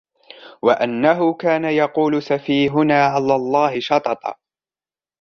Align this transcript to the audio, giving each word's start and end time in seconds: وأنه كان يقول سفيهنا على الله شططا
وأنه 0.61 1.33
كان 1.33 1.65
يقول 1.65 2.23
سفيهنا 2.23 3.05
على 3.05 3.35
الله 3.35 3.79
شططا 3.79 4.35